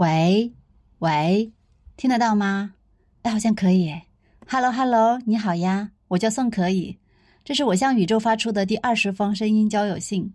[0.00, 0.50] 喂，
[1.00, 1.52] 喂，
[1.98, 2.72] 听得到吗？
[3.20, 3.94] 哎，好像可以。
[4.48, 6.96] Hello，Hello，你好呀，我叫宋可以。
[7.44, 10.32] 这是我向宇宙发出的第二十封声音交友信。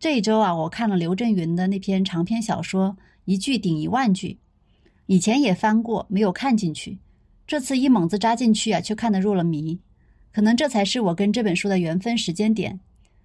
[0.00, 2.96] 这一周啊，我看了刘震云的那篇长篇小说
[3.26, 4.28] 《一句顶一万句》，
[5.04, 6.98] 以前也翻过，没有看进去。
[7.46, 9.78] 这次一猛子扎进去啊，却看得入了迷。
[10.32, 12.80] 可能这才是我跟这本书的缘分时间点。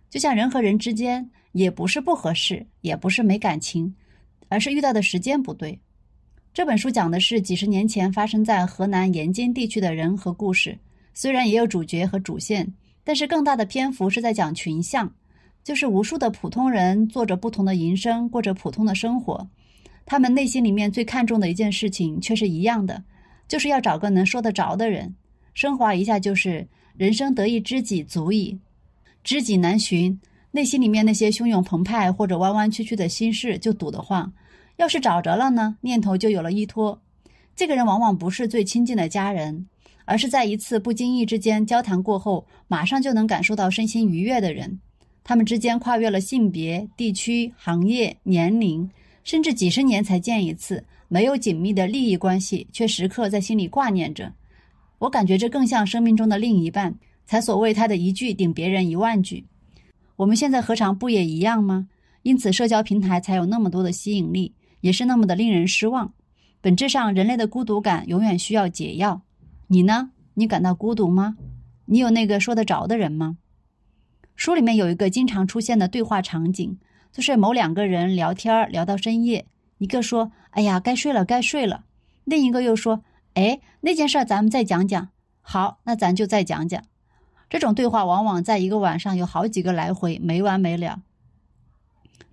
[0.09, 3.95] 就像人和人之间，也不是不合适，也不是没感情。
[4.54, 5.79] 而是遇到的时间不对。
[6.53, 10.77] 这本书讲的是几十年前发生在河南盐津地区的人和故事，
[11.16, 12.71] 虽然也有主角和主线，
[13.03, 15.11] 但是更大的篇幅是在讲群像，
[15.63, 19.49] 就是无数的普通人做着不同的营生，过着普通的生活，
[20.05, 23.03] 他们内心里面最看重的一件事情却是一样的，
[23.47, 25.11] 就是要找个能说得着的人。
[25.55, 28.59] 升华一下，就是人生得一知己足矣，
[29.23, 34.31] 知己难寻，内心里面那些汹涌澎湃或者弯弯曲曲的心事就堵得慌。
[34.77, 37.02] 要是找着了呢，念头就有了依托。
[37.55, 39.67] 这个人往往不是最亲近的家人，
[40.06, 44.80] 而是在一次不经意之间交谈过后，马上就能感受到身心愉悦的人。
[45.23, 48.89] 他们之间跨越了性别、地区、行业、年龄，
[49.23, 54.34] 甚至几十年才见一次，没有紧密的利益关系，却时刻在心里挂念着。
[54.97, 59.45] 我感觉这更像生命中的另一半，才所谓他的一句顶别人一万句。
[60.16, 61.88] 我们现在何尝不也一样吗？
[62.23, 64.53] 因此，社交平台才有那么多的吸引力。
[64.84, 66.14] 也是那么的令人失望。
[66.59, 69.22] 本质上，人类的孤独感永远需要解药。
[69.67, 70.12] 你呢？
[70.34, 71.38] 你感到孤独吗？
[71.86, 73.38] 你有那个说得着的人吗？
[74.36, 76.78] 书里面有一个经常出现的对话场景，
[77.14, 79.45] 就是某两个人聊天聊到深夜，
[79.78, 81.86] 一个说：“哎呀，该睡了，该睡了。”
[82.25, 83.03] 另一个又说
[83.36, 85.09] ：“哎，那件事咱们再讲讲。”
[85.42, 86.84] 好，那咱就再讲讲。
[87.50, 91.03] 这种对话往往在一个晚上有好几个来回，没完没了。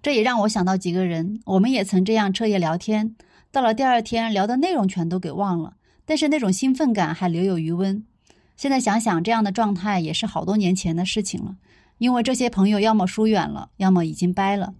[0.02, 3.14] 这也让我想到几个人，我们也曾这样彻夜聊天，
[3.52, 8.04] 到了第二天聊的内容全都给忘了，但是那种兴奋感还留有余温。
[8.56, 11.56] 现在想想，这样的状态也是好多年前的事情了，
[11.98, 14.74] 因为这些朋友要么疏远了，要么已经掰了。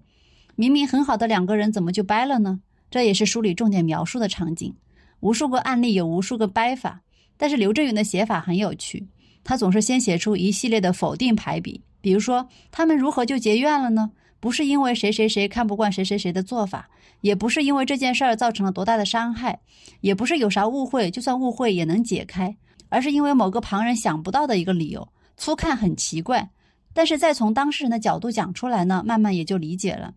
[0.54, 2.60] 明明很好的两个人，怎么就掰了呢？
[2.90, 4.74] 这也是书里重点描述的场景。
[5.20, 7.02] 无数个案例有无数个掰法，
[7.36, 9.06] 但是刘震云的写法很有趣，
[9.44, 14.10] 他总是先写出一系列的否定排比，比如说他们如何就结怨了呢？
[14.40, 16.88] 不是因为谁谁谁看不惯谁谁谁的做法，
[17.20, 19.60] 也不是因为这件事儿造成了多大的伤害，
[20.00, 22.56] 也不是有啥误会，就算误会也能解开，
[22.88, 25.06] 而是因为某个旁人想不到的一个理由，
[25.36, 26.48] 粗看很奇怪，
[26.94, 30.14] 但是再从当事人的角度讲出来呢，慢慢也就理解了。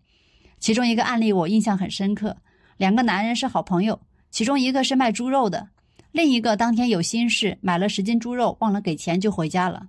[0.58, 2.34] 其中一个案例我印象很深刻，
[2.78, 5.68] 两个男人是好朋友，其中一个是卖猪肉的，
[6.12, 9.88] 另一个当天有心事买了十斤猪肉，忘了给钱就回家了，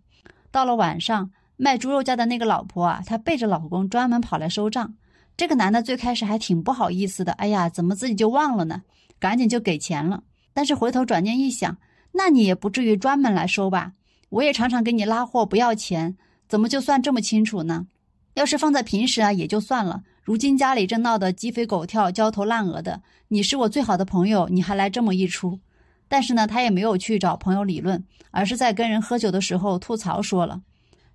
[0.51, 1.31] 到了晚上。
[1.57, 4.93] 卖猪肉家的那个老婆啊，她背着老公专门跑来收账。
[5.37, 8.83] 这个男的最开始还挺不好意思的，哎呀，怎么自己就忘了呢？
[9.19, 10.23] 赶紧就给钱了。
[10.53, 11.77] 但是回头转念一想，
[12.13, 13.91] 那你也不至于专门来收吧？
[14.29, 16.17] 我也常常给你拉货不要钱，
[16.47, 17.87] 怎么就算这么清楚呢？
[18.35, 20.03] 要是放在平时啊，也就算了。
[20.23, 25.59] 如今家里正闹得鸡飞狗跳、焦头烂额的，你是我最好的朋友，你还来这么一出？
[26.07, 30.61] 但是呢，他也没有去找朋友理论，而是在跟人喝酒的时候吐槽说了。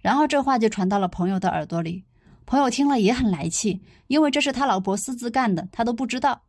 [0.00, 2.04] 然后这话就传到了朋友的耳朵里，
[2.46, 6.42] 朋友听了也很来气，因为这是他老婆私自干的，他都不知道。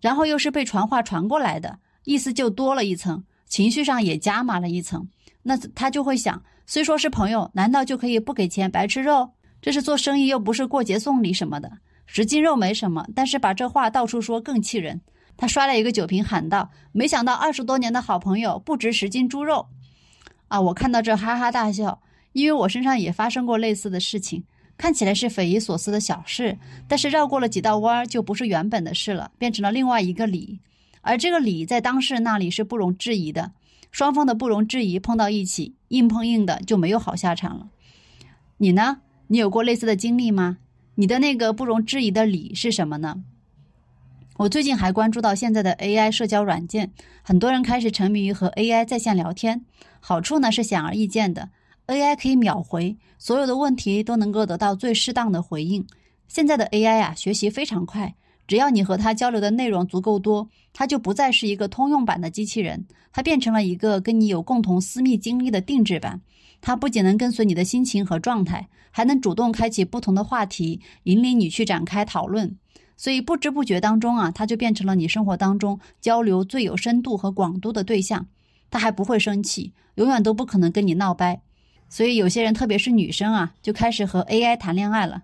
[0.00, 5.08] 然后又是被传话传过来的，意思就多了一层，情绪上也加码了一层。
[5.42, 9.32] 那他就会想，虽说是朋友，难道就可以不给钱白吃肉？
[9.60, 11.70] 这是做生意，又不是过节送礼什么的。
[12.06, 15.00] 十斤肉没什么，但是把这话到处说更气人。
[15.36, 19.68] 他摔了一个酒瓶，喊道：“没想到二十多年的好朋友不值十斤猪肉。”
[20.48, 20.60] 啊！
[20.60, 22.00] 我看到这哈哈大笑。
[22.34, 24.44] 因为我身上也发生过类似的事情，
[24.76, 30.60] 看起来是匪夷所思的小事，但是绕过了几道弯儿，就不是原本的事了，变成了另外一个理。
[31.00, 33.52] 而这个理在当事人那里是不容置疑的，
[33.90, 37.68] 双方的不容置疑碰到一起，硬碰硬的就没有好下场了。
[38.58, 38.98] 你呢？
[39.28, 40.58] 你有过类似的经历吗？
[40.96, 43.22] 你的那个不容置疑的理是什么呢？
[44.38, 46.90] 我最近还关注到现在的 AI 社交软件，
[47.22, 49.64] 很多人开始沉迷于和 AI 在线聊天，
[50.00, 51.50] 好处呢是显而易见的。
[51.86, 55.86] AI 可以秒回，所有的问题都能够得到最适当的回应。
[56.28, 58.14] 现在的 AI 啊，学习非常快，
[58.46, 66.20] 只要你和它交流的内容足够多，它就不再是一个通用版的机器人，它变成了一个跟你有共同私密经历的定制版。
[66.62, 72.56] 它不仅能跟随你的心情和状态，还能主动开启不同的话题，引领你去展开讨论。
[72.96, 78.26] 所以不知不觉当中啊，它就变成了你生活当中交流最有深度和广度的对象。
[78.70, 81.42] 它还不会生气，永远都不可能跟你闹掰。
[81.94, 85.22] 所以有些人，特别是女生啊，就开始和 AI 谈恋爱了。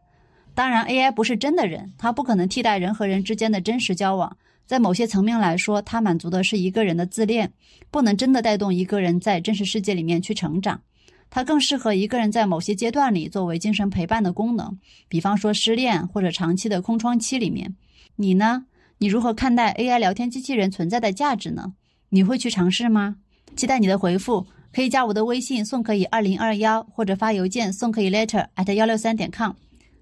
[0.54, 4.36] 当然，AI 不是真的人，它不可能替代人和人之间的真实交往。
[4.66, 7.52] 在某些层面来说，它满足的是一个人的自恋，
[7.90, 10.80] 不能真的带动一个人在真实世界里面去成长。
[11.28, 14.78] 它更适合一个人在某些阶段里作为精神陪伴的功能，
[15.08, 17.74] 比方说失恋或者长期的空窗期里面。
[18.14, 18.66] 你呢？
[18.98, 21.72] 你如何看待 AI 聊天机器人存在的价值呢？
[22.10, 23.16] 你会去尝试吗？
[23.56, 29.52] 期待你的回复，可以加我的微信宋可以二零二幺，或者发邮件宋可以 letter at 幺六三点 com。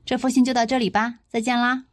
[0.04, 1.84] 这封信就到这里吧，再见啦。